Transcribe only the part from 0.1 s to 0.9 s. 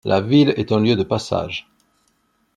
ville est un